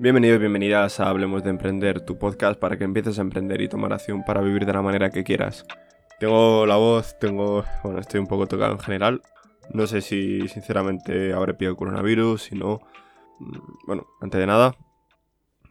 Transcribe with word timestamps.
Bienvenidos 0.00 0.36
y 0.36 0.38
bienvenidas 0.38 1.00
a 1.00 1.08
Hablemos 1.08 1.42
de 1.42 1.50
Emprender, 1.50 2.00
tu 2.00 2.20
podcast 2.20 2.56
para 2.56 2.78
que 2.78 2.84
empieces 2.84 3.18
a 3.18 3.22
emprender 3.22 3.60
y 3.60 3.68
tomar 3.68 3.92
acción 3.92 4.22
para 4.22 4.40
vivir 4.40 4.64
de 4.64 4.72
la 4.72 4.80
manera 4.80 5.10
que 5.10 5.24
quieras. 5.24 5.66
Tengo 6.20 6.66
la 6.66 6.76
voz, 6.76 7.18
tengo. 7.18 7.64
Bueno, 7.82 7.98
estoy 7.98 8.20
un 8.20 8.28
poco 8.28 8.46
tocado 8.46 8.74
en 8.74 8.78
general. 8.78 9.22
No 9.74 9.88
sé 9.88 10.00
si 10.00 10.46
sinceramente 10.46 11.32
habré 11.32 11.54
pillado 11.54 11.74
coronavirus, 11.74 12.42
si 12.42 12.54
no. 12.54 12.78
Mm, 13.40 13.58
bueno, 13.88 14.06
antes 14.20 14.38
de 14.38 14.46
nada, 14.46 14.76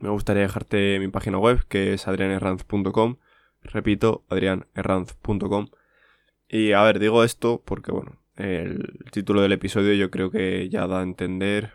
me 0.02 0.10
gustaría 0.10 0.41
dejarte 0.41 1.00
mi 1.00 1.07
página 1.07 1.38
web 1.38 1.66
que 1.70 1.94
es 1.94 2.05
adrianerranz.com. 2.09 3.16
Repito, 3.62 4.25
adrianerranz.com. 4.28 5.68
Y 6.50 6.73
a 6.73 6.84
ver, 6.84 7.00
digo 7.00 7.23
esto 7.23 7.64
porque, 7.64 7.94
bueno, 7.94 8.18
el 8.36 9.06
título 9.10 9.42
del 9.42 9.54
episodio 9.54 9.94
yo 9.94 10.12
creo 10.12 10.32
que 10.32 10.68
ya 10.68 10.86
da 10.86 11.00
a 11.00 11.04
entender 11.04 11.71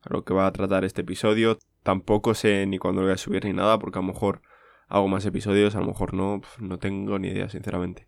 a 0.00 0.14
lo 0.14 0.24
que 0.24 0.32
va 0.32 0.46
a 0.46 0.52
tratar 0.52 0.86
este 0.86 1.02
episodio. 1.02 1.58
Tampoco 1.82 2.34
sé 2.34 2.66
ni 2.66 2.78
cuándo 2.78 3.00
lo 3.00 3.06
voy 3.08 3.14
a 3.14 3.18
subir 3.18 3.44
ni 3.44 3.52
nada, 3.52 3.78
porque 3.78 3.98
a 3.98 4.02
lo 4.02 4.08
mejor 4.08 4.42
hago 4.88 5.08
más 5.08 5.24
episodios, 5.26 5.74
a 5.74 5.80
lo 5.80 5.86
mejor 5.86 6.14
no, 6.14 6.42
no 6.58 6.78
tengo 6.78 7.18
ni 7.18 7.28
idea, 7.28 7.48
sinceramente. 7.48 8.06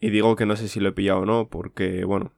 Y 0.00 0.10
digo 0.10 0.36
que 0.36 0.46
no 0.46 0.56
sé 0.56 0.68
si 0.68 0.80
lo 0.80 0.90
he 0.90 0.92
pillado 0.92 1.20
o 1.20 1.26
no, 1.26 1.48
porque, 1.48 2.04
bueno, 2.04 2.32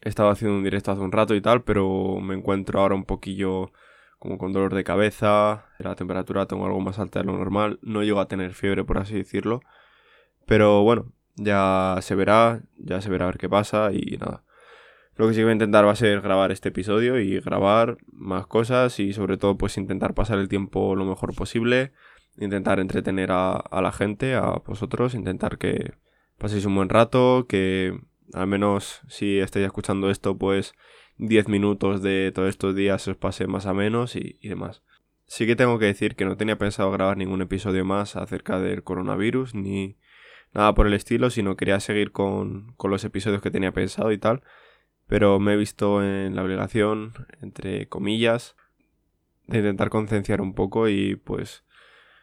he 0.00 0.08
estado 0.08 0.30
haciendo 0.30 0.56
un 0.56 0.64
directo 0.64 0.92
hace 0.92 1.00
un 1.00 1.12
rato 1.12 1.34
y 1.34 1.40
tal, 1.40 1.62
pero 1.62 2.18
me 2.20 2.34
encuentro 2.34 2.80
ahora 2.80 2.94
un 2.94 3.04
poquillo 3.04 3.72
como 4.18 4.38
con 4.38 4.52
dolor 4.52 4.74
de 4.74 4.84
cabeza, 4.84 5.66
la 5.78 5.96
temperatura 5.96 6.46
tengo 6.46 6.66
algo 6.66 6.80
más 6.80 6.98
alta 7.00 7.18
de 7.20 7.24
lo 7.24 7.32
normal, 7.36 7.80
no 7.82 8.04
llego 8.04 8.20
a 8.20 8.28
tener 8.28 8.54
fiebre, 8.54 8.84
por 8.84 8.98
así 8.98 9.14
decirlo. 9.14 9.62
Pero 10.46 10.82
bueno, 10.82 11.12
ya 11.36 11.96
se 12.02 12.14
verá, 12.14 12.62
ya 12.76 13.00
se 13.00 13.10
verá 13.10 13.24
a 13.24 13.28
ver 13.28 13.38
qué 13.38 13.48
pasa 13.48 13.90
y 13.92 14.16
nada. 14.18 14.44
Lo 15.16 15.28
que 15.28 15.34
sí 15.34 15.42
voy 15.42 15.50
a 15.50 15.52
intentar 15.52 15.86
va 15.86 15.92
a 15.92 15.96
ser 15.96 16.22
grabar 16.22 16.52
este 16.52 16.70
episodio 16.70 17.20
y 17.20 17.38
grabar 17.40 17.98
más 18.12 18.46
cosas 18.46 18.98
y 18.98 19.12
sobre 19.12 19.36
todo 19.36 19.58
pues 19.58 19.76
intentar 19.76 20.14
pasar 20.14 20.38
el 20.38 20.48
tiempo 20.48 20.96
lo 20.96 21.04
mejor 21.04 21.34
posible, 21.34 21.92
intentar 22.38 22.80
entretener 22.80 23.30
a, 23.30 23.62
la 23.70 23.92
gente, 23.92 24.34
a 24.34 24.52
vosotros, 24.66 25.14
intentar 25.14 25.58
que 25.58 25.92
paséis 26.38 26.64
un 26.64 26.76
buen 26.76 26.88
rato, 26.88 27.46
que 27.46 27.98
al 28.32 28.46
menos 28.46 29.02
si 29.06 29.38
estáis 29.38 29.66
escuchando 29.66 30.10
esto 30.10 30.38
pues 30.38 30.72
10 31.18 31.48
minutos 31.48 32.02
de 32.02 32.32
todos 32.34 32.48
estos 32.48 32.74
días 32.74 33.06
os 33.06 33.16
pase 33.16 33.46
más 33.46 33.66
a 33.66 33.74
menos 33.74 34.16
y, 34.16 34.38
y 34.40 34.48
demás. 34.48 34.82
Sí 35.26 35.46
que 35.46 35.56
tengo 35.56 35.78
que 35.78 35.86
decir 35.86 36.16
que 36.16 36.24
no 36.24 36.38
tenía 36.38 36.56
pensado 36.56 36.90
grabar 36.90 37.18
ningún 37.18 37.42
episodio 37.42 37.84
más 37.84 38.16
acerca 38.16 38.58
del 38.60 38.82
coronavirus 38.82 39.54
ni 39.54 39.98
nada 40.54 40.74
por 40.74 40.86
el 40.86 40.94
estilo, 40.94 41.28
sino 41.28 41.56
quería 41.56 41.80
seguir 41.80 42.12
con, 42.12 42.72
con 42.78 42.90
los 42.90 43.04
episodios 43.04 43.42
que 43.42 43.50
tenía 43.50 43.72
pensado 43.72 44.10
y 44.10 44.16
tal 44.16 44.42
pero 45.12 45.38
me 45.38 45.52
he 45.52 45.56
visto 45.58 46.02
en 46.02 46.36
la 46.36 46.42
obligación, 46.42 47.12
entre 47.42 47.86
comillas, 47.86 48.56
de 49.46 49.58
intentar 49.58 49.90
concienciar 49.90 50.40
un 50.40 50.54
poco 50.54 50.88
y 50.88 51.16
pues 51.16 51.64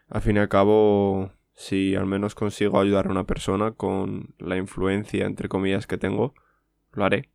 al 0.07 0.21
fin 0.21 0.37
y 0.37 0.39
al 0.39 0.49
cabo 0.49 1.31
si 1.53 1.93
al 1.93 2.07
menos 2.07 2.33
consigo 2.33 2.79
ayudar 2.79 3.05
a 3.05 3.11
una 3.11 3.25
persona 3.25 3.73
con 3.73 4.33
la 4.39 4.57
influencia 4.57 5.27
entre 5.27 5.49
comillas 5.49 5.85
que 5.85 5.99
tengo, 5.99 6.33
lo 6.91 7.05
haré. 7.05 7.29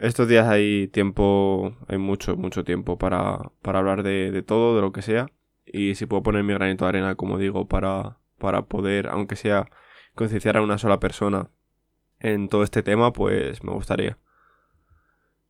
Estos 0.00 0.26
días 0.26 0.48
hay 0.48 0.88
tiempo, 0.88 1.76
hay 1.86 1.98
mucho, 1.98 2.34
mucho 2.36 2.64
tiempo 2.64 2.98
para, 2.98 3.52
para 3.62 3.78
hablar 3.78 4.02
de, 4.02 4.32
de, 4.32 4.42
todo, 4.42 4.74
de 4.74 4.82
lo 4.82 4.90
que 4.90 5.02
sea. 5.02 5.28
Y 5.64 5.94
si 5.94 6.06
puedo 6.06 6.24
poner 6.24 6.42
mi 6.42 6.54
granito 6.54 6.86
de 6.86 6.88
arena, 6.88 7.14
como 7.14 7.38
digo, 7.38 7.68
para, 7.68 8.18
para 8.36 8.62
poder, 8.62 9.06
aunque 9.06 9.36
sea 9.36 9.70
concienciar 10.16 10.56
a 10.56 10.62
una 10.62 10.76
sola 10.76 10.98
persona 10.98 11.50
en 12.18 12.48
todo 12.48 12.64
este 12.64 12.82
tema, 12.82 13.12
pues 13.12 13.62
me 13.62 13.70
gustaría. 13.70 14.18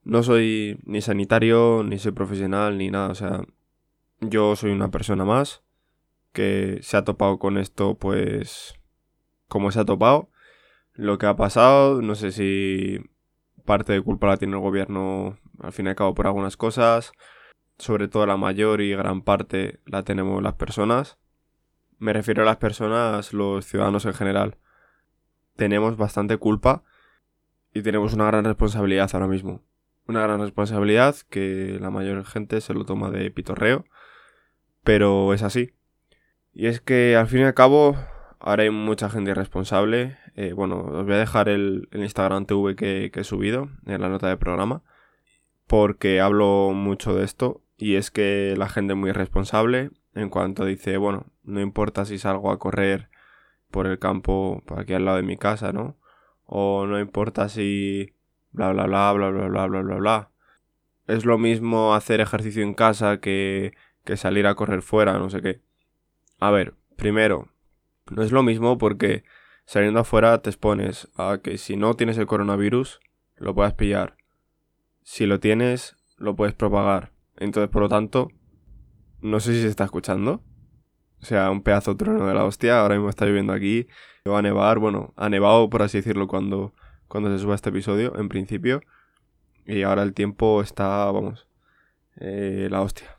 No 0.05 0.22
soy 0.25 0.81
ni 0.84 1.00
sanitario, 1.00 1.83
ni 1.84 1.98
soy 1.98 2.12
profesional, 2.12 2.77
ni 2.77 2.91
nada. 2.91 3.08
O 3.11 3.14
sea, 3.14 3.42
yo 4.20 4.56
soy 4.56 4.72
una 4.72 4.91
persona 4.91 5.25
más 5.25 5.62
que 6.32 6.81
se 6.82 6.97
ha 6.97 7.04
topado 7.04 7.38
con 7.38 7.59
esto, 7.59 7.97
pues, 7.97 8.75
como 9.49 9.71
se 9.71 9.81
ha 9.81 9.84
topado. 9.84 10.31
Lo 10.94 11.19
que 11.19 11.26
ha 11.26 11.37
pasado, 11.37 12.03
no 12.03 12.15
sé 12.15 12.32
si 12.32 12.99
parte 13.65 13.93
de 13.93 14.03
culpa 14.03 14.26
la 14.26 14.37
tiene 14.38 14.54
el 14.54 14.60
gobierno, 14.60 15.38
al 15.60 15.72
fin 15.72 15.87
y 15.87 15.91
al 15.91 15.94
cabo, 15.97 16.15
por 16.15 16.26
algunas 16.26 16.56
cosas. 16.56 17.12
Sobre 17.78 18.09
todo 18.09 18.26
la 18.26 18.37
mayor 18.37 18.81
y 18.81 18.91
gran 18.91 19.22
parte 19.22 19.81
la 19.87 20.03
tenemos 20.05 20.43
las 20.43 20.55
personas. 20.55 21.19
Me 21.99 22.12
refiero 22.12 22.43
a 22.43 22.47
las 22.47 22.56
personas, 22.56 23.32
los 23.32 23.66
ciudadanos 23.66 24.05
en 24.06 24.15
general. 24.15 24.59
Tenemos 25.56 25.97
bastante 25.97 26.38
culpa 26.38 26.82
y 27.72 27.82
tenemos 27.82 28.15
una 28.15 28.26
gran 28.26 28.44
responsabilidad 28.44 29.10
ahora 29.12 29.28
mismo 29.28 29.62
una 30.06 30.22
gran 30.22 30.40
responsabilidad 30.40 31.16
que 31.30 31.78
la 31.80 31.90
mayor 31.90 32.24
gente 32.24 32.60
se 32.60 32.74
lo 32.74 32.84
toma 32.84 33.10
de 33.10 33.30
pitorreo, 33.30 33.84
pero 34.84 35.32
es 35.34 35.42
así. 35.42 35.72
Y 36.52 36.66
es 36.66 36.80
que 36.80 37.16
al 37.16 37.26
fin 37.28 37.40
y 37.40 37.44
al 37.44 37.54
cabo 37.54 37.96
ahora 38.40 38.64
hay 38.64 38.70
mucha 38.70 39.08
gente 39.08 39.30
irresponsable. 39.30 40.18
Eh, 40.34 40.52
bueno, 40.52 40.80
os 40.80 41.04
voy 41.04 41.14
a 41.14 41.18
dejar 41.18 41.48
el, 41.48 41.88
Instagram 41.92 42.46
TV 42.46 42.76
que, 42.76 43.10
que, 43.12 43.20
he 43.20 43.24
subido 43.24 43.70
en 43.86 44.00
la 44.00 44.08
nota 44.08 44.28
de 44.28 44.36
programa, 44.36 44.82
porque 45.66 46.20
hablo 46.20 46.72
mucho 46.74 47.14
de 47.14 47.24
esto. 47.24 47.62
Y 47.76 47.96
es 47.96 48.10
que 48.10 48.54
la 48.56 48.69
gente 48.69 48.92
es 48.92 48.98
muy 48.98 49.10
irresponsable 49.10 49.90
en 50.14 50.28
cuanto 50.28 50.64
dice, 50.64 50.96
bueno, 50.98 51.26
no 51.42 51.60
importa 51.60 52.04
si 52.04 52.19
salgo 52.19 52.50
a 52.50 52.58
correr 52.58 53.08
por 53.70 53.86
el 53.86 53.98
campo 53.98 54.62
aquí 54.76 54.92
al 54.92 55.04
lado 55.04 55.16
de 55.16 55.22
mi 55.22 55.36
casa, 55.36 55.72
¿no? 55.72 55.96
O 56.44 56.86
no 56.86 57.00
importa 57.00 57.48
si 57.48 58.14
bla 58.52 58.72
bla 58.72 58.86
bla 58.86 59.12
bla 59.12 59.30
bla 59.30 59.48
bla 59.48 59.66
bla 59.66 59.82
bla 59.82 59.96
bla. 59.96 60.30
Es 61.06 61.24
lo 61.24 61.38
mismo 61.38 61.94
hacer 61.94 62.20
ejercicio 62.20 62.62
en 62.62 62.74
casa 62.74 63.18
que, 63.18 63.74
que 64.04 64.16
salir 64.16 64.46
a 64.46 64.54
correr 64.54 64.82
fuera, 64.82 65.18
no 65.18 65.30
sé 65.30 65.42
qué. 65.42 65.60
A 66.38 66.50
ver, 66.50 66.74
primero, 66.96 67.48
no 68.10 68.22
es 68.22 68.32
lo 68.32 68.42
mismo 68.42 68.78
porque 68.78 69.24
saliendo 69.64 70.00
afuera 70.00 70.42
te 70.42 70.50
expones 70.50 71.08
a 71.16 71.38
que 71.42 71.58
si 71.58 71.76
no 71.76 71.94
tienes 71.94 72.18
el 72.18 72.26
coronavirus, 72.26 73.00
lo 73.36 73.54
puedas 73.54 73.74
pillar. 73.74 74.16
Si 75.02 75.26
lo 75.26 75.40
tienes, 75.40 75.96
lo 76.16 76.36
puedes 76.36 76.54
propagar. 76.54 77.12
Entonces, 77.36 77.70
por 77.70 77.82
lo 77.82 77.88
tanto, 77.88 78.28
no 79.20 79.40
sé 79.40 79.54
si 79.54 79.62
se 79.62 79.69
está 79.69 79.84
escuchando. 79.84 80.42
O 81.20 81.24
sea, 81.24 81.50
un 81.50 81.62
pedazo 81.62 81.92
de 81.92 81.98
trueno 81.98 82.26
de 82.26 82.34
la 82.34 82.44
hostia. 82.44 82.80
Ahora 82.80 82.94
mismo 82.94 83.08
está 83.08 83.26
lloviendo 83.26 83.52
aquí. 83.52 83.86
Va 84.28 84.38
a 84.38 84.42
nevar. 84.42 84.78
Bueno, 84.78 85.12
ha 85.16 85.28
nevado, 85.28 85.70
por 85.70 85.82
así 85.82 85.98
decirlo, 85.98 86.26
cuando, 86.26 86.74
cuando 87.12 87.31
se 87.31 87.43
suba 87.43 87.55
este 87.55 87.69
episodio, 87.69 88.19
en 88.19 88.31
principio. 88.31 88.81
Y 89.67 89.83
ahora 89.83 90.03
el 90.03 90.15
tiempo 90.15 90.62
está, 90.62 91.05
vamos, 91.12 91.47
eh, 92.17 92.69
la 92.71 92.81
hostia. 92.81 93.19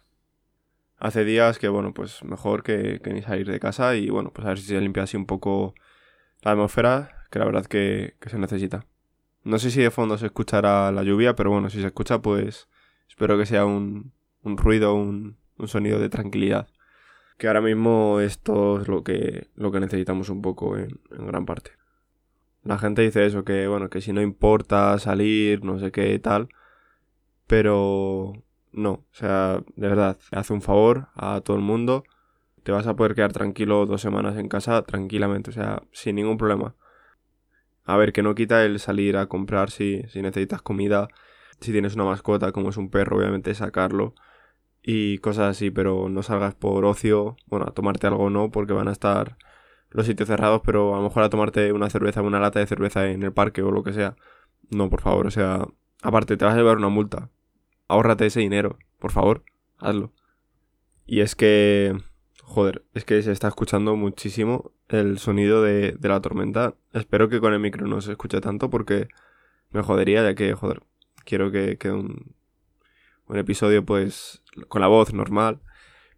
Hace 0.97 1.23
días 1.23 1.59
que, 1.59 1.67
bueno, 1.67 1.93
pues 1.93 2.23
mejor 2.23 2.63
que, 2.63 2.99
ni 3.05 3.21
salir 3.21 3.45
de 3.45 3.59
casa 3.59 3.95
y, 3.95 4.09
bueno, 4.09 4.31
pues 4.33 4.47
a 4.47 4.49
ver 4.49 4.57
si 4.57 4.65
se 4.65 4.81
limpia 4.81 5.03
así 5.03 5.15
un 5.15 5.27
poco 5.27 5.75
la 6.41 6.53
atmósfera, 6.53 7.27
que 7.29 7.37
la 7.37 7.45
verdad 7.45 7.67
que, 7.67 8.15
se 8.25 8.39
necesita. 8.39 8.87
No 9.43 9.59
sé 9.59 9.69
si 9.69 9.79
de 9.79 9.91
fondo 9.91 10.17
se 10.17 10.25
escuchará 10.25 10.91
la 10.91 11.03
lluvia, 11.03 11.35
pero 11.35 11.51
bueno, 11.51 11.69
si 11.69 11.79
se 11.79 11.85
escucha, 11.85 12.19
pues 12.19 12.69
espero 13.07 13.37
que 13.37 13.45
sea 13.45 13.65
un, 13.65 14.11
un 14.41 14.57
ruido, 14.57 14.95
un, 14.95 15.37
un 15.59 15.67
sonido 15.67 15.99
de 15.99 16.09
tranquilidad. 16.09 16.67
Que 17.37 17.45
ahora 17.45 17.61
mismo 17.61 18.21
esto 18.21 18.81
es 18.81 18.87
lo 18.87 19.03
que, 19.03 19.51
lo 19.53 19.71
que 19.71 19.79
necesitamos 19.79 20.29
un 20.29 20.41
poco 20.41 20.79
en 20.79 20.97
gran 21.11 21.45
parte. 21.45 21.73
La 22.63 22.77
gente 22.77 23.01
dice 23.01 23.25
eso, 23.25 23.43
que 23.43 23.67
bueno, 23.67 23.89
que 23.89 24.01
si 24.01 24.13
no 24.13 24.21
importa 24.21 24.97
salir, 24.99 25.63
no 25.63 25.79
sé 25.79 25.91
qué 25.91 26.17
tal. 26.19 26.49
Pero 27.47 28.33
no, 28.71 28.91
o 28.91 29.05
sea, 29.11 29.61
de 29.75 29.87
verdad, 29.87 30.17
hace 30.31 30.53
un 30.53 30.61
favor 30.61 31.07
a 31.15 31.41
todo 31.41 31.57
el 31.57 31.63
mundo. 31.63 32.03
Te 32.63 32.71
vas 32.71 32.87
a 32.87 32.95
poder 32.95 33.15
quedar 33.15 33.33
tranquilo 33.33 33.85
dos 33.85 34.01
semanas 34.01 34.37
en 34.37 34.47
casa 34.47 34.81
tranquilamente, 34.83 35.49
o 35.49 35.53
sea, 35.53 35.83
sin 35.91 36.15
ningún 36.15 36.37
problema. 36.37 36.75
A 37.85 37.97
ver, 37.97 38.13
que 38.13 38.23
no 38.23 38.35
quita 38.35 38.63
el 38.63 38.79
salir 38.79 39.17
a 39.17 39.27
comprar 39.27 39.69
si, 39.69 40.03
si 40.07 40.21
necesitas 40.21 40.61
comida, 40.61 41.09
si 41.59 41.71
tienes 41.73 41.95
una 41.95 42.05
mascota 42.05 42.53
como 42.53 42.69
es 42.69 42.77
un 42.77 42.89
perro, 42.89 43.17
obviamente 43.17 43.53
sacarlo 43.53 44.15
y 44.83 45.17
cosas 45.19 45.51
así, 45.51 45.71
pero 45.71 46.09
no 46.09 46.23
salgas 46.23 46.55
por 46.55 46.85
ocio, 46.85 47.37
bueno, 47.47 47.65
a 47.67 47.73
tomarte 47.73 48.07
algo 48.07 48.29
no, 48.29 48.51
porque 48.51 48.73
van 48.73 48.89
a 48.89 48.91
estar 48.91 49.37
los 49.93 50.05
sitios 50.07 50.27
cerrados, 50.27 50.61
pero 50.65 50.93
a 50.95 50.97
lo 50.97 51.03
mejor 51.03 51.23
a 51.23 51.29
tomarte 51.29 51.71
una 51.71 51.89
cerveza, 51.89 52.21
una 52.21 52.39
lata 52.39 52.59
de 52.59 52.67
cerveza 52.67 53.09
en 53.09 53.23
el 53.23 53.31
parque 53.31 53.61
o 53.61 53.71
lo 53.71 53.83
que 53.83 53.93
sea. 53.93 54.15
No, 54.69 54.89
por 54.89 55.01
favor, 55.01 55.27
o 55.27 55.31
sea, 55.31 55.65
aparte 56.01 56.35
te 56.37 56.45
vas 56.45 56.55
a 56.55 56.57
llevar 56.57 56.77
una 56.77 56.89
multa. 56.89 57.29
Ahórrate 57.87 58.25
ese 58.25 58.39
dinero, 58.39 58.77
por 58.99 59.11
favor, 59.11 59.43
hazlo. 59.77 60.11
Y 61.05 61.21
es 61.21 61.35
que, 61.35 61.95
joder, 62.41 62.83
es 62.93 63.05
que 63.05 63.21
se 63.21 63.31
está 63.31 63.47
escuchando 63.47 63.95
muchísimo 63.95 64.71
el 64.89 65.19
sonido 65.19 65.61
de, 65.61 65.97
la 66.01 66.21
tormenta. 66.21 66.75
Espero 66.93 67.29
que 67.29 67.39
con 67.39 67.53
el 67.53 67.59
micro 67.59 67.87
no 67.87 68.01
se 68.01 68.11
escuche 68.11 68.41
tanto 68.41 68.69
porque 68.69 69.07
me 69.71 69.83
jodería, 69.83 70.23
ya 70.23 70.35
que, 70.35 70.53
joder, 70.53 70.81
quiero 71.25 71.51
que 71.51 71.77
quede 71.77 71.93
un, 71.93 72.35
un 73.27 73.37
episodio 73.37 73.85
pues 73.85 74.43
con 74.67 74.81
la 74.81 74.87
voz 74.87 75.13
normal. 75.13 75.59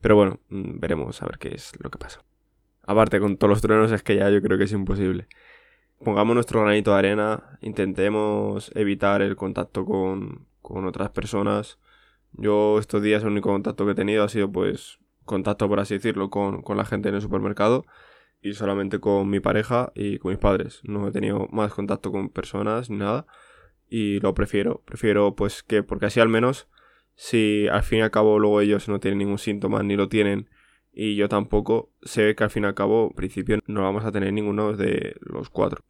Pero 0.01 0.15
bueno, 0.15 0.39
mm, 0.49 0.79
veremos 0.79 1.21
a 1.21 1.25
ver 1.25 1.39
qué 1.39 1.55
es 1.55 1.73
lo 1.79 1.89
que 1.89 1.97
pasa. 1.97 2.23
Aparte, 2.85 3.19
con 3.19 3.37
todos 3.37 3.49
los 3.49 3.61
truenos 3.61 3.91
es 3.91 4.03
que 4.03 4.15
ya 4.15 4.29
yo 4.29 4.41
creo 4.41 4.57
que 4.57 4.65
es 4.65 4.71
imposible. 4.71 5.27
Pongamos 6.03 6.35
nuestro 6.35 6.61
granito 6.61 6.91
de 6.91 6.97
arena, 6.97 7.57
intentemos 7.61 8.71
evitar 8.75 9.21
el 9.21 9.35
contacto 9.35 9.85
con, 9.85 10.45
con 10.61 10.85
otras 10.85 11.09
personas. 11.09 11.79
Yo 12.33 12.79
estos 12.79 13.01
días 13.01 13.23
el 13.23 13.29
único 13.29 13.49
contacto 13.49 13.85
que 13.85 13.93
he 13.93 13.95
tenido 13.95 14.23
ha 14.23 14.29
sido 14.29 14.51
pues 14.51 14.99
contacto, 15.23 15.67
por 15.67 15.79
así 15.79 15.95
decirlo, 15.95 16.29
con, 16.29 16.61
con 16.61 16.77
la 16.77 16.85
gente 16.85 17.09
en 17.09 17.15
el 17.15 17.21
supermercado 17.21 17.85
y 18.41 18.53
solamente 18.53 18.99
con 18.99 19.29
mi 19.29 19.39
pareja 19.39 19.91
y 19.95 20.19
con 20.19 20.31
mis 20.31 20.39
padres. 20.39 20.81
No 20.83 21.07
he 21.07 21.11
tenido 21.11 21.47
más 21.51 21.73
contacto 21.73 22.11
con 22.11 22.29
personas 22.29 22.89
ni 22.89 22.97
nada 22.97 23.25
y 23.89 24.19
lo 24.19 24.33
prefiero. 24.35 24.83
Prefiero 24.85 25.35
pues 25.35 25.63
que, 25.63 25.81
porque 25.81 26.07
así 26.07 26.19
al 26.19 26.29
menos, 26.29 26.67
si 27.15 27.67
al 27.67 27.83
fin 27.83 27.99
y 27.99 28.01
al 28.01 28.11
cabo 28.11 28.37
luego 28.37 28.61
ellos 28.61 28.87
no 28.89 28.99
tienen 28.99 29.19
ningún 29.19 29.39
síntoma 29.39 29.81
ni 29.81 29.95
lo 29.95 30.09
tienen 30.09 30.49
y 30.95 31.17
yo 31.17 31.27
tampoco, 31.27 31.91
ve 32.15 32.35
que 32.35 32.43
al 32.45 32.49
fin 32.49 32.63
y 32.63 32.67
al 32.67 32.73
cabo, 32.73 33.09
en 33.09 33.15
principio, 33.15 33.59
no 33.67 33.83
vamos 33.83 34.05
a 34.05 34.13
tener 34.13 34.31
ninguno 34.31 34.73
de 34.73 35.17
los 35.19 35.49
cuatro. 35.49 35.83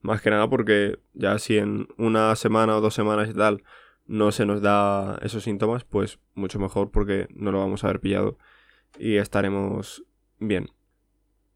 Más 0.00 0.22
que 0.22 0.30
nada 0.30 0.48
porque 0.48 1.00
ya 1.12 1.38
si 1.40 1.58
en 1.58 1.88
una 1.98 2.36
semana 2.36 2.76
o 2.76 2.80
dos 2.80 2.94
semanas 2.94 3.28
y 3.28 3.34
tal 3.34 3.64
no 4.06 4.30
se 4.30 4.46
nos 4.46 4.62
da 4.62 5.18
esos 5.22 5.42
síntomas, 5.42 5.82
pues 5.82 6.20
mucho 6.34 6.60
mejor 6.60 6.92
porque 6.92 7.26
no 7.34 7.50
lo 7.50 7.58
vamos 7.58 7.82
a 7.82 7.88
haber 7.88 8.00
pillado 8.00 8.38
y 8.96 9.16
estaremos 9.16 10.04
bien. 10.38 10.70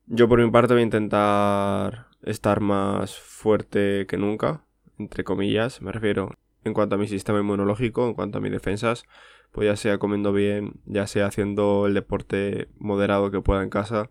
Yo 0.06 0.28
por 0.28 0.42
mi 0.42 0.50
parte 0.50 0.74
voy 0.74 0.80
a 0.80 0.84
intentar 0.84 2.08
estar 2.22 2.60
más 2.60 3.16
fuerte 3.16 4.06
que 4.08 4.16
nunca, 4.16 4.64
entre 4.98 5.22
comillas, 5.22 5.80
me 5.80 5.92
refiero 5.92 6.36
en 6.64 6.74
cuanto 6.74 6.96
a 6.96 6.98
mi 6.98 7.08
sistema 7.08 7.40
inmunológico, 7.40 8.06
en 8.06 8.14
cuanto 8.14 8.38
a 8.38 8.40
mis 8.40 8.52
defensas, 8.52 9.04
pues 9.52 9.66
ya 9.66 9.76
sea 9.76 9.98
comiendo 9.98 10.32
bien, 10.32 10.74
ya 10.84 11.06
sea 11.06 11.26
haciendo 11.26 11.86
el 11.86 11.94
deporte 11.94 12.68
moderado 12.78 13.30
que 13.30 13.40
pueda 13.40 13.62
en 13.62 13.70
casa 13.70 14.10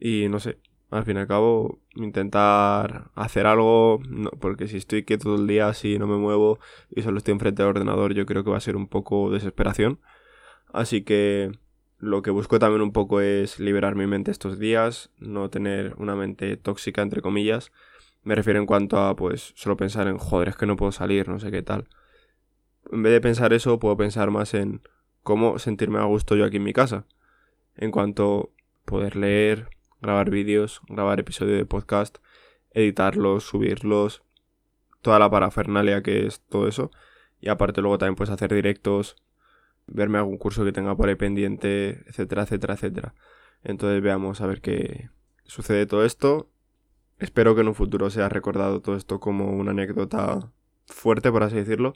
y 0.00 0.28
no 0.28 0.40
sé, 0.40 0.58
al 0.90 1.04
fin 1.04 1.16
y 1.16 1.20
al 1.20 1.26
cabo 1.26 1.80
intentar 1.94 3.10
hacer 3.14 3.46
algo, 3.46 4.00
porque 4.40 4.68
si 4.68 4.76
estoy 4.78 5.04
quieto 5.04 5.24
todo 5.24 5.36
el 5.36 5.46
día, 5.46 5.72
si 5.74 5.98
no 5.98 6.06
me 6.06 6.16
muevo 6.16 6.58
y 6.90 7.02
solo 7.02 7.18
estoy 7.18 7.32
enfrente 7.32 7.62
del 7.62 7.70
ordenador, 7.70 8.14
yo 8.14 8.26
creo 8.26 8.44
que 8.44 8.50
va 8.50 8.56
a 8.56 8.60
ser 8.60 8.76
un 8.76 8.88
poco 8.88 9.30
desesperación. 9.30 10.00
Así 10.72 11.02
que 11.02 11.50
lo 11.98 12.22
que 12.22 12.30
busco 12.30 12.58
también 12.58 12.82
un 12.82 12.92
poco 12.92 13.20
es 13.20 13.58
liberar 13.58 13.96
mi 13.96 14.06
mente 14.06 14.30
estos 14.30 14.58
días, 14.58 15.10
no 15.18 15.50
tener 15.50 15.94
una 15.98 16.14
mente 16.14 16.56
tóxica, 16.56 17.02
entre 17.02 17.22
comillas. 17.22 17.72
Me 18.28 18.34
refiero 18.34 18.60
en 18.60 18.66
cuanto 18.66 18.98
a, 18.98 19.16
pues, 19.16 19.54
solo 19.56 19.78
pensar 19.78 20.06
en, 20.06 20.18
joder, 20.18 20.48
es 20.48 20.56
que 20.56 20.66
no 20.66 20.76
puedo 20.76 20.92
salir, 20.92 21.30
no 21.30 21.38
sé 21.38 21.50
qué 21.50 21.62
tal. 21.62 21.88
En 22.92 23.02
vez 23.02 23.10
de 23.10 23.22
pensar 23.22 23.54
eso, 23.54 23.78
puedo 23.78 23.96
pensar 23.96 24.30
más 24.30 24.52
en 24.52 24.82
cómo 25.22 25.58
sentirme 25.58 25.98
a 25.98 26.02
gusto 26.02 26.36
yo 26.36 26.44
aquí 26.44 26.58
en 26.58 26.64
mi 26.64 26.74
casa. 26.74 27.06
En 27.74 27.90
cuanto 27.90 28.52
a 28.52 28.84
poder 28.84 29.16
leer, 29.16 29.70
grabar 30.02 30.28
vídeos, 30.28 30.82
grabar 30.90 31.18
episodios 31.20 31.56
de 31.56 31.64
podcast, 31.64 32.18
editarlos, 32.72 33.44
subirlos, 33.44 34.22
toda 35.00 35.18
la 35.18 35.30
parafernalia 35.30 36.02
que 36.02 36.26
es 36.26 36.42
todo 36.50 36.68
eso. 36.68 36.90
Y 37.40 37.48
aparte 37.48 37.80
luego 37.80 37.96
también 37.96 38.14
puedes 38.14 38.34
hacer 38.34 38.52
directos, 38.52 39.16
verme 39.86 40.18
algún 40.18 40.36
curso 40.36 40.66
que 40.66 40.72
tenga 40.72 40.94
por 40.94 41.08
ahí 41.08 41.14
pendiente, 41.14 42.04
etcétera, 42.06 42.42
etcétera, 42.42 42.74
etcétera. 42.74 43.14
Entonces 43.64 44.02
veamos 44.02 44.42
a 44.42 44.46
ver 44.46 44.60
qué 44.60 45.08
sucede 45.44 45.86
todo 45.86 46.04
esto. 46.04 46.50
Espero 47.18 47.54
que 47.54 47.62
en 47.62 47.68
un 47.68 47.74
futuro 47.74 48.10
sea 48.10 48.28
recordado 48.28 48.80
todo 48.80 48.96
esto 48.96 49.20
como 49.20 49.50
una 49.50 49.72
anécdota 49.72 50.52
fuerte, 50.86 51.30
por 51.30 51.42
así 51.42 51.56
decirlo. 51.56 51.94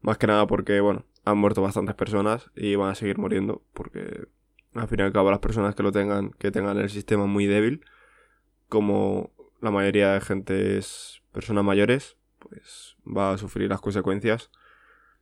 Más 0.00 0.18
que 0.18 0.26
nada 0.26 0.46
porque, 0.46 0.80
bueno, 0.80 1.04
han 1.24 1.38
muerto 1.38 1.62
bastantes 1.62 1.94
personas 1.94 2.50
y 2.54 2.74
van 2.76 2.90
a 2.90 2.94
seguir 2.94 3.18
muriendo 3.18 3.62
porque 3.74 4.28
al 4.74 4.88
fin 4.88 5.00
y 5.00 5.02
al 5.02 5.12
cabo 5.12 5.30
las 5.30 5.40
personas 5.40 5.74
que 5.74 5.82
lo 5.82 5.92
tengan, 5.92 6.30
que 6.32 6.50
tengan 6.50 6.78
el 6.78 6.88
sistema 6.88 7.26
muy 7.26 7.46
débil, 7.46 7.84
como 8.68 9.30
la 9.60 9.70
mayoría 9.70 10.14
de 10.14 10.20
gente 10.20 10.78
es 10.78 11.22
personas 11.32 11.64
mayores, 11.64 12.16
pues 12.38 12.96
va 13.06 13.32
a 13.32 13.38
sufrir 13.38 13.68
las 13.68 13.80
consecuencias 13.80 14.50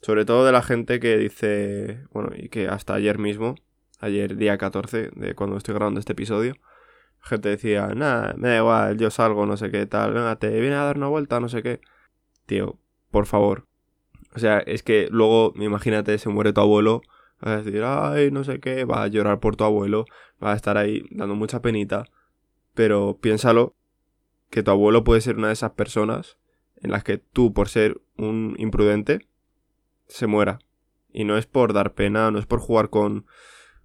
sobre 0.01 0.25
todo 0.25 0.45
de 0.47 0.53
la 0.53 0.63
gente 0.63 1.01
que 1.01 1.17
dice, 1.17 2.05
bueno, 2.13 2.31
y 2.37 2.49
que 2.49 2.69
hasta 2.69 2.95
ayer 2.95 3.19
mismo, 3.19 3.57
ayer 3.99 4.37
día 4.37 4.57
14, 4.57 5.11
de 5.15 5.35
cuando 5.35 5.57
estoy 5.57 5.75
grabando 5.75 6.01
este 6.01 6.13
episodio, 6.13 6.55
gente 7.21 7.49
decía, 7.49 7.89
nada, 7.89 8.35
me 8.37 8.49
da 8.49 8.57
igual, 8.59 8.99
yo 8.99 9.11
salgo, 9.11 9.47
no 9.47 9.57
sé 9.57 9.71
qué 9.71 9.87
tal, 9.87 10.15
venga, 10.15 10.37
te 10.37 10.49
viene 10.61 10.77
a 10.77 10.85
dar 10.85 10.97
una 10.97 11.09
vuelta, 11.09 11.41
no 11.41 11.49
sé 11.49 11.63
qué. 11.63 11.81
Tío, 12.47 12.79
por 13.11 13.27
favor. 13.27 13.67
O 14.35 14.39
sea, 14.39 14.59
es 14.61 14.83
que 14.83 15.09
luego, 15.11 15.53
imagínate, 15.57 16.19
se 16.19 16.29
muere 16.29 16.53
tu 16.53 16.61
abuelo, 16.61 17.03
vas 17.41 17.53
a 17.55 17.63
decir, 17.63 17.83
ay, 17.85 18.31
no 18.31 18.45
sé 18.45 18.61
qué, 18.61 18.85
vas 18.85 19.01
a 19.01 19.09
llorar 19.09 19.41
por 19.41 19.57
tu 19.57 19.65
abuelo, 19.65 20.05
vas 20.39 20.53
a 20.53 20.57
estar 20.57 20.77
ahí 20.77 21.05
dando 21.11 21.35
mucha 21.35 21.63
penita, 21.63 22.05
pero 22.75 23.19
piénsalo, 23.21 23.75
que 24.51 24.63
tu 24.63 24.71
abuelo 24.71 25.05
puede 25.05 25.21
ser 25.21 25.37
una 25.37 25.49
de 25.49 25.55
esas 25.55 25.73
personas 25.73 26.39
en 26.77 26.91
las 26.91 27.05
que 27.05 27.19
tú, 27.19 27.53
por 27.53 27.69
ser 27.69 28.01
un 28.17 28.55
imprudente, 28.59 29.27
se 30.07 30.27
muera. 30.27 30.59
Y 31.13 31.25
no 31.25 31.37
es 31.37 31.47
por 31.47 31.73
dar 31.73 31.95
pena, 31.95 32.31
no 32.31 32.39
es 32.39 32.47
por 32.47 32.61
jugar 32.61 32.91
con 32.91 33.27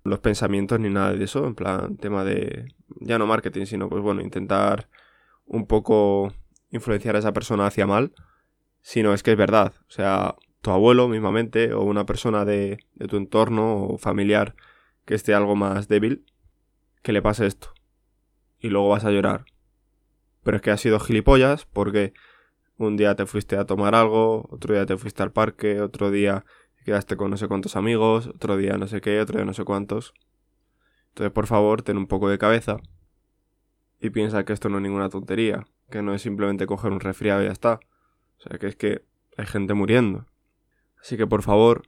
los 0.03 0.19
pensamientos 0.19 0.79
ni 0.79 0.89
nada 0.89 1.13
de 1.13 1.23
eso, 1.23 1.45
en 1.45 1.55
plan 1.55 1.97
tema 1.97 2.23
de 2.23 2.73
ya 2.99 3.17
no 3.17 3.27
marketing, 3.27 3.65
sino 3.65 3.89
pues 3.89 4.01
bueno, 4.01 4.21
intentar 4.21 4.89
un 5.45 5.67
poco 5.67 6.33
influenciar 6.71 7.15
a 7.15 7.19
esa 7.19 7.33
persona 7.33 7.67
hacia 7.67 7.85
mal, 7.85 8.13
sino 8.81 9.13
es 9.13 9.23
que 9.23 9.31
es 9.31 9.37
verdad, 9.37 9.73
o 9.87 9.91
sea, 9.91 10.35
tu 10.63 10.71
abuelo 10.71 11.09
mismamente 11.09 11.73
o 11.73 11.81
una 11.83 12.05
persona 12.05 12.45
de, 12.45 12.79
tu 13.09 13.17
entorno 13.17 13.83
o 13.83 13.97
familiar 13.97 14.55
que 15.05 15.13
esté 15.13 15.33
algo 15.33 15.55
más 15.55 15.89
débil, 15.89 16.25
que 17.01 17.11
le 17.11 17.21
pase 17.21 17.45
esto. 17.45 17.73
Y 18.59 18.69
luego 18.69 18.87
vas 18.87 19.03
a 19.03 19.11
llorar. 19.11 19.43
Pero 20.41 20.55
es 20.55 20.63
que 20.63 20.71
ha 20.71 20.77
sido 20.77 21.01
gilipollas 21.01 21.65
porque 21.65 22.13
un 22.77 22.95
día 22.95 23.15
te 23.15 23.25
fuiste 23.25 23.57
a 23.57 23.65
tomar 23.65 23.93
algo, 23.93 24.47
otro 24.51 24.73
día 24.73 24.85
te 24.85 24.97
fuiste 24.97 25.21
al 25.21 25.33
parque, 25.33 25.81
otro 25.81 26.11
día 26.11 26.45
quedaste 26.85 27.17
con 27.17 27.29
no 27.29 27.37
sé 27.37 27.49
cuántos 27.49 27.75
amigos, 27.75 28.27
otro 28.27 28.55
día 28.55 28.77
no 28.77 28.87
sé 28.87 29.01
qué, 29.01 29.19
otro 29.19 29.37
día 29.37 29.45
no 29.45 29.53
sé 29.53 29.65
cuántos. 29.65 30.13
Entonces, 31.13 31.31
por 31.31 31.47
favor, 31.47 31.81
ten 31.81 31.97
un 31.97 32.07
poco 32.07 32.29
de 32.29 32.37
cabeza 32.37 32.77
y 33.99 34.09
piensa 34.09 34.43
que 34.45 34.53
esto 34.53 34.69
no 34.69 34.77
es 34.77 34.83
ninguna 34.83 35.09
tontería, 35.09 35.65
que 35.89 36.01
no 36.01 36.13
es 36.13 36.21
simplemente 36.21 36.65
coger 36.65 36.91
un 36.91 36.99
resfriado 36.99 37.41
y 37.41 37.45
ya 37.45 37.51
está. 37.51 37.79
O 38.39 38.41
sea, 38.41 38.57
que 38.57 38.67
es 38.67 38.75
que 38.75 39.05
hay 39.37 39.45
gente 39.45 39.73
muriendo. 39.73 40.25
Así 40.99 41.17
que, 41.17 41.27
por 41.27 41.43
favor, 41.43 41.83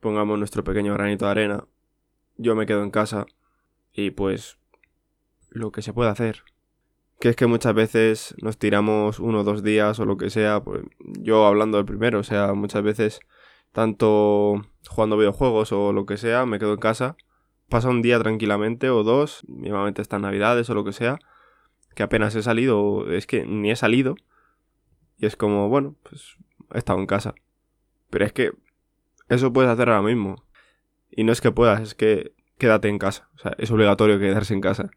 pongamos 0.00 0.38
nuestro 0.38 0.64
pequeño 0.64 0.94
granito 0.94 1.26
de 1.26 1.30
arena. 1.30 1.64
Yo 2.36 2.54
me 2.56 2.66
quedo 2.66 2.82
en 2.82 2.90
casa 2.90 3.26
y 3.92 4.10
pues 4.10 4.58
lo 5.50 5.72
que 5.72 5.82
se 5.82 5.92
puede 5.92 6.10
hacer 6.10 6.42
que 7.20 7.28
es 7.28 7.36
que 7.36 7.46
muchas 7.46 7.74
veces 7.74 8.34
nos 8.42 8.58
tiramos 8.58 9.20
uno 9.20 9.40
o 9.40 9.44
dos 9.44 9.62
días 9.62 10.00
o 10.00 10.06
lo 10.06 10.16
que 10.16 10.30
sea, 10.30 10.64
pues 10.64 10.82
yo 10.98 11.46
hablando 11.46 11.76
del 11.76 11.84
primero, 11.84 12.18
o 12.18 12.22
sea, 12.22 12.54
muchas 12.54 12.82
veces 12.82 13.20
tanto 13.72 14.62
jugando 14.88 15.18
videojuegos 15.18 15.70
o 15.72 15.92
lo 15.92 16.06
que 16.06 16.16
sea, 16.16 16.46
me 16.46 16.58
quedo 16.58 16.72
en 16.72 16.80
casa, 16.80 17.16
pasa 17.70 17.88
un 17.88 18.02
día 18.02 18.18
tranquilamente 18.18 18.90
o 18.90 19.02
dos, 19.02 19.42
normalmente 19.48 20.02
estas 20.02 20.20
navidades 20.20 20.68
o 20.68 20.74
lo 20.74 20.84
que 20.84 20.92
sea, 20.92 21.18
que 21.94 22.02
apenas 22.02 22.34
he 22.34 22.42
salido, 22.42 23.10
es 23.10 23.26
que 23.26 23.46
ni 23.46 23.70
he 23.70 23.76
salido, 23.76 24.16
y 25.16 25.26
es 25.26 25.36
como, 25.36 25.68
bueno, 25.68 25.96
pues 26.02 26.36
he 26.74 26.78
estado 26.78 26.98
en 26.98 27.06
casa. 27.06 27.34
Pero 28.10 28.24
es 28.26 28.32
que 28.32 28.52
eso 29.28 29.52
puedes 29.52 29.70
hacer 29.70 29.88
ahora 29.88 30.02
mismo. 30.02 30.44
Y 31.10 31.24
no 31.24 31.32
es 31.32 31.40
que 31.40 31.50
puedas, 31.50 31.80
es 31.80 31.94
que 31.94 32.34
quédate 32.58 32.88
en 32.88 32.98
casa. 32.98 33.28
O 33.36 33.38
sea, 33.38 33.54
es 33.58 33.70
obligatorio 33.70 34.18
quedarse 34.18 34.54
en 34.54 34.60
casa 34.60 34.90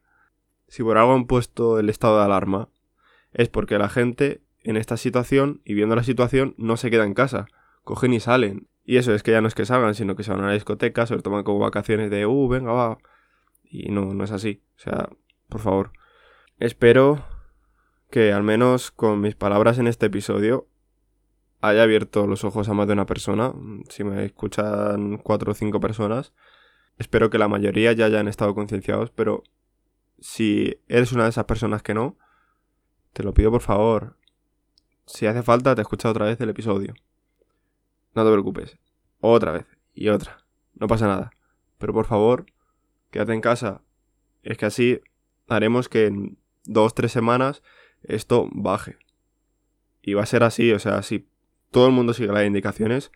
si 0.74 0.82
por 0.82 0.98
algo 0.98 1.14
han 1.14 1.28
puesto 1.28 1.78
el 1.78 1.88
estado 1.88 2.18
de 2.18 2.26
alarma, 2.26 2.68
es 3.32 3.48
porque 3.48 3.78
la 3.78 3.90
gente 3.90 4.42
en 4.64 4.76
esta 4.76 4.98
situación 4.98 5.62
y 5.66 5.76
viendo 5.76 5.96
la 5.96 6.02
situación 6.02 6.56
no 6.58 6.78
se 6.78 6.90
queda 6.90 7.06
en 7.06 7.14
casa, 7.14 7.46
cogen 7.84 8.12
y 8.12 8.20
salen. 8.20 8.68
Y 8.86 8.98
eso 8.98 9.14
es 9.14 9.24
que 9.24 9.32
ya 9.32 9.42
no 9.42 9.48
es 9.48 9.56
que 9.56 9.66
salgan, 9.66 9.96
sino 9.96 10.16
que 10.16 10.24
se 10.24 10.32
van 10.32 10.44
a 10.44 10.48
la 10.48 10.54
discoteca, 10.54 11.06
se 11.06 11.16
lo 11.16 11.22
toman 11.22 11.44
como 11.44 11.60
vacaciones 11.60 12.10
de, 12.12 12.26
uh, 12.26 12.48
venga, 12.48 12.72
va. 12.72 12.98
Y 13.64 13.90
no, 13.90 14.14
no 14.14 14.24
es 14.24 14.32
así. 14.32 14.62
O 14.78 14.80
sea, 14.80 15.10
por 15.48 15.62
favor. 15.62 15.92
Espero 16.60 17.26
que 18.12 18.32
al 18.32 18.44
menos 18.44 18.92
con 18.92 19.22
mis 19.22 19.36
palabras 19.36 19.80
en 19.80 19.88
este 19.88 20.08
episodio 20.08 20.68
haya 21.62 21.84
abierto 21.84 22.28
los 22.28 22.44
ojos 22.44 22.68
a 22.68 22.74
más 22.74 22.88
de 22.88 22.94
una 22.94 23.06
persona. 23.06 23.54
Si 23.90 24.04
me 24.04 24.26
escuchan 24.26 25.18
cuatro 25.18 25.54
o 25.54 25.56
cinco 25.56 25.80
personas, 25.80 26.34
espero 26.98 27.30
que 27.30 27.38
la 27.38 27.48
mayoría 27.48 27.94
ya 27.94 28.06
hayan 28.06 28.28
estado 28.28 28.54
concienciados, 28.54 29.12
pero 29.12 29.44
si 30.20 30.78
eres 30.88 31.14
una 31.14 31.24
de 31.24 31.30
esas 31.30 31.46
personas 31.46 31.82
que 31.82 31.94
no, 31.94 32.18
te 33.14 33.24
lo 33.24 33.34
pido 33.34 33.50
por 33.50 33.62
favor. 33.62 34.18
Si 35.06 35.26
hace 35.26 35.42
falta, 35.42 35.74
te 35.74 35.82
escucha 35.82 36.10
otra 36.10 36.26
vez 36.26 36.40
el 36.42 36.50
episodio. 36.50 36.94
No 38.14 38.24
te 38.24 38.32
preocupes. 38.32 38.78
Otra 39.20 39.52
vez. 39.52 39.66
Y 39.94 40.10
otra. 40.10 40.46
No 40.76 40.88
pasa 40.88 41.08
nada. 41.08 41.32
Pero 41.78 41.94
por 41.94 42.06
favor, 42.06 42.46
quédate 43.12 43.34
en 43.34 43.42
casa. 43.42 43.82
Es 44.42 44.58
que 44.58 44.66
así 44.66 45.02
haremos 45.48 45.90
que 45.90 46.08
en 46.08 46.38
dos, 46.66 46.94
tres 46.94 47.12
semanas 47.12 47.64
esto 48.04 48.50
baje. 48.52 48.98
Y 50.02 50.14
va 50.14 50.24
a 50.24 50.28
ser 50.28 50.44
así, 50.44 50.72
o 50.72 50.80
sea, 50.80 51.02
si 51.02 51.28
todo 51.72 51.88
el 51.88 51.94
mundo 51.94 52.14
sigue 52.14 52.32
las 52.32 52.46
indicaciones, 52.46 53.12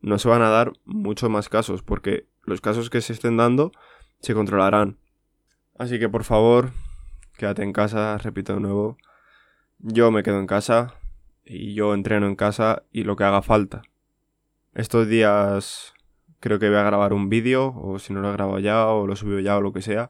no 0.00 0.18
se 0.18 0.28
van 0.28 0.42
a 0.42 0.50
dar 0.50 0.72
muchos 0.84 1.28
más 1.30 1.48
casos, 1.48 1.82
porque 1.82 2.26
los 2.44 2.60
casos 2.60 2.90
que 2.90 3.00
se 3.00 3.12
estén 3.12 3.36
dando 3.36 3.72
se 4.20 4.34
controlarán. 4.34 4.98
Así 5.78 5.98
que 5.98 6.08
por 6.08 6.24
favor, 6.24 6.72
quédate 7.36 7.62
en 7.62 7.72
casa, 7.72 8.16
repito 8.18 8.54
de 8.54 8.60
nuevo. 8.60 8.96
Yo 9.78 10.10
me 10.10 10.22
quedo 10.22 10.38
en 10.38 10.46
casa 10.46 10.94
y 11.44 11.74
yo 11.74 11.94
entreno 11.94 12.26
en 12.26 12.36
casa 12.36 12.84
y 12.92 13.02
lo 13.04 13.16
que 13.16 13.24
haga 13.24 13.42
falta. 13.42 13.82
Estos 14.74 15.06
días 15.06 15.92
creo 16.40 16.58
que 16.58 16.68
voy 16.68 16.78
a 16.78 16.82
grabar 16.82 17.12
un 17.12 17.28
vídeo, 17.28 17.74
o 17.76 17.98
si 17.98 18.14
no 18.14 18.20
lo 18.20 18.30
he 18.30 18.32
grabado 18.32 18.58
ya, 18.58 18.86
o 18.88 19.06
lo 19.06 19.16
subido 19.16 19.38
ya, 19.40 19.58
o 19.58 19.60
lo 19.60 19.74
que 19.74 19.82
sea, 19.82 20.08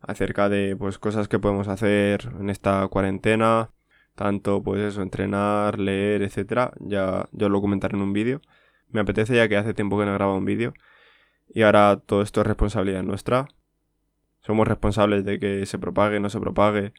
acerca 0.00 0.48
de 0.48 0.74
pues 0.76 0.98
cosas 0.98 1.28
que 1.28 1.38
podemos 1.38 1.68
hacer 1.68 2.28
en 2.40 2.50
esta 2.50 2.88
cuarentena, 2.88 3.70
tanto 4.16 4.60
pues 4.62 4.80
eso, 4.82 5.02
entrenar, 5.02 5.78
leer, 5.78 6.22
etcétera. 6.22 6.72
Ya 6.80 7.28
yo 7.30 7.48
lo 7.48 7.60
comentaré 7.60 7.96
en 7.96 8.02
un 8.02 8.12
vídeo. 8.12 8.40
Me 8.90 9.00
apetece 9.00 9.36
ya 9.36 9.48
que 9.48 9.56
hace 9.56 9.72
tiempo 9.72 9.96
que 9.98 10.04
no 10.04 10.10
he 10.10 10.14
grabado 10.14 10.36
un 10.38 10.44
vídeo. 10.44 10.74
Y 11.54 11.62
ahora 11.62 12.00
todo 12.04 12.22
esto 12.22 12.40
es 12.40 12.46
responsabilidad 12.48 13.04
nuestra. 13.04 13.46
Somos 14.40 14.66
responsables 14.66 15.24
de 15.24 15.38
que 15.38 15.64
se 15.66 15.78
propague, 15.78 16.18
no 16.18 16.28
se 16.28 16.40
propague, 16.40 16.92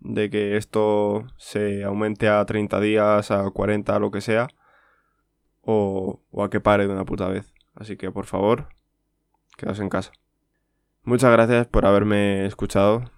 de 0.00 0.28
que 0.28 0.56
esto 0.56 1.24
se 1.36 1.84
aumente 1.84 2.28
a 2.28 2.44
30 2.44 2.80
días, 2.80 3.30
a 3.30 3.48
40, 3.50 3.98
lo 4.00 4.10
que 4.10 4.20
sea, 4.20 4.48
o, 5.62 6.20
a 6.38 6.50
que 6.50 6.60
pare 6.60 6.86
de 6.86 6.92
una 6.92 7.04
puta 7.04 7.28
vez. 7.28 7.52
Así 7.74 7.96
que 7.96 8.10
por 8.10 8.26
favor, 8.26 8.68
quedaos 9.56 9.80
en 9.80 9.88
casa. 9.88 10.12
Muchas 11.04 11.32
gracias 11.32 11.66
por 11.66 11.86
haberme 11.86 12.46
escuchado. 12.46 13.10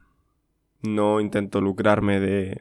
No 0.82 1.20
intento 1.20 1.60
lucrarme 1.60 2.20
de, 2.20 2.60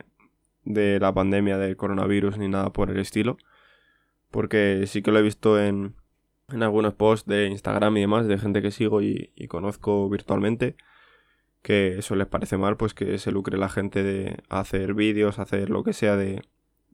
de 0.65 0.99
la 0.99 1.13
pandemia 1.13 1.57
del 1.57 1.77
coronavirus 1.77 2.37
ni 2.37 2.47
nada 2.47 2.71
por 2.71 2.89
el 2.89 2.99
estilo. 2.99 3.37
Porque 4.31 4.85
sí 4.87 5.01
que 5.01 5.11
lo 5.11 5.19
he 5.19 5.21
visto 5.21 5.61
en, 5.61 5.95
en 6.49 6.63
algunos 6.63 6.93
posts 6.93 7.27
de 7.27 7.47
Instagram 7.47 7.97
y 7.97 8.01
demás 8.01 8.27
de 8.27 8.37
gente 8.37 8.61
que 8.61 8.71
sigo 8.71 9.01
y, 9.01 9.31
conozco 9.47 10.09
virtualmente. 10.09 10.75
Que 11.61 11.99
eso 11.99 12.15
les 12.15 12.27
parece 12.27 12.57
mal, 12.57 12.75
pues 12.75 12.93
que 12.93 13.17
se 13.17 13.31
lucre 13.31 13.57
la 13.57 13.69
gente 13.69 14.03
de 14.03 14.37
hacer 14.49 14.93
vídeos, 14.93 15.39
hacer 15.39 15.69
lo 15.69 15.83
que 15.83 15.93
sea 15.93 16.17
de, 16.17 16.41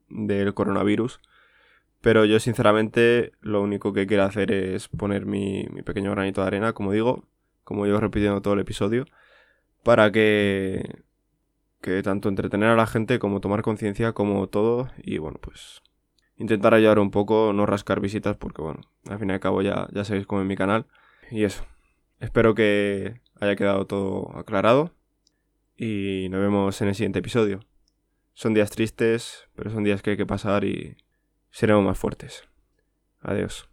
del 0.08 0.54
coronavirus. 0.54 1.20
Pero 2.00 2.24
yo 2.24 2.40
sinceramente 2.40 3.32
lo 3.40 3.62
único 3.62 3.92
que 3.92 4.06
quiero 4.06 4.24
hacer 4.24 4.52
es 4.52 4.88
poner 4.88 5.26
mi, 5.26 5.66
mi 5.70 5.82
pequeño 5.82 6.10
granito 6.12 6.40
de 6.40 6.46
arena, 6.46 6.72
como 6.72 6.92
digo, 6.92 7.24
como 7.64 7.86
yo 7.86 8.00
repitiendo 8.00 8.40
todo 8.40 8.54
el 8.54 8.60
episodio, 8.60 9.04
para 9.82 10.10
que 10.10 11.04
que 11.80 12.02
tanto 12.02 12.28
entretener 12.28 12.68
a 12.68 12.76
la 12.76 12.86
gente 12.86 13.18
como 13.18 13.40
tomar 13.40 13.62
conciencia 13.62 14.12
como 14.12 14.46
todo 14.48 14.90
y 14.98 15.18
bueno 15.18 15.38
pues 15.40 15.82
intentar 16.36 16.74
ayudar 16.74 16.98
un 16.98 17.10
poco, 17.10 17.52
no 17.52 17.66
rascar 17.66 18.00
visitas 18.00 18.36
porque 18.36 18.62
bueno, 18.62 18.80
al 19.08 19.18
fin 19.18 19.30
y 19.30 19.32
al 19.32 19.40
cabo 19.40 19.62
ya, 19.62 19.88
ya 19.92 20.04
sabéis 20.04 20.26
cómo 20.26 20.40
es 20.40 20.46
mi 20.46 20.56
canal 20.56 20.86
y 21.30 21.44
eso. 21.44 21.66
Espero 22.18 22.54
que 22.54 23.20
haya 23.40 23.56
quedado 23.56 23.86
todo 23.86 24.36
aclarado 24.36 24.92
y 25.76 26.28
nos 26.30 26.40
vemos 26.40 26.80
en 26.80 26.88
el 26.88 26.94
siguiente 26.94 27.18
episodio. 27.18 27.60
Son 28.32 28.54
días 28.54 28.70
tristes, 28.70 29.48
pero 29.54 29.70
son 29.70 29.84
días 29.84 30.00
que 30.00 30.10
hay 30.10 30.16
que 30.16 30.26
pasar 30.26 30.64
y 30.64 30.96
seremos 31.50 31.84
más 31.84 31.98
fuertes. 31.98 32.44
Adiós. 33.20 33.69